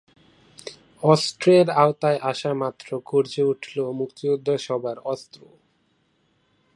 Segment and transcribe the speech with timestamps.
[1.03, 5.41] অস্ত্রের আওতায় আসা মাত্র গর্জে উঠল মুক্তিযোদ্ধা সবার অস্ত্র।